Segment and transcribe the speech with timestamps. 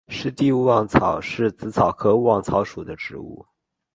[0.07, 3.45] 湿地勿忘草是紫草科勿忘草属的植物。